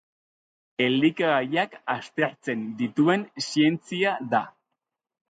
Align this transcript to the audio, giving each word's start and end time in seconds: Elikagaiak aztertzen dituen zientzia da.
Elikagaiak 0.85 1.75
aztertzen 1.95 2.63
dituen 2.79 3.27
zientzia 3.45 4.15
da. 4.33 4.41